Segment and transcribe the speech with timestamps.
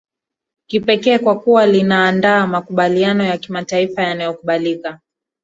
[0.67, 4.99] kipekee kwa kuwa linaandaa makubaliano ya kimataifa yanayokubalika